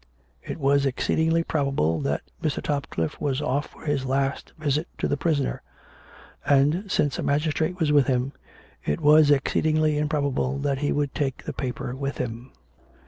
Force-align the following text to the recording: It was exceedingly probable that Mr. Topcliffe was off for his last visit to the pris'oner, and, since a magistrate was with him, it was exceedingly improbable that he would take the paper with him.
It 0.41 0.57
was 0.57 0.87
exceedingly 0.87 1.43
probable 1.43 2.01
that 2.01 2.21
Mr. 2.41 2.59
Topcliffe 2.63 3.21
was 3.21 3.39
off 3.39 3.67
for 3.67 3.85
his 3.85 4.03
last 4.03 4.51
visit 4.57 4.87
to 4.97 5.07
the 5.07 5.15
pris'oner, 5.15 5.61
and, 6.43 6.89
since 6.91 7.19
a 7.19 7.21
magistrate 7.21 7.79
was 7.79 7.91
with 7.91 8.07
him, 8.07 8.33
it 8.83 8.99
was 8.99 9.29
exceedingly 9.29 9.99
improbable 9.99 10.57
that 10.57 10.79
he 10.79 10.91
would 10.91 11.13
take 11.13 11.43
the 11.45 11.53
paper 11.53 11.95
with 11.95 12.17
him. 12.17 12.51